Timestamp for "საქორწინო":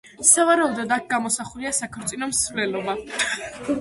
1.81-2.31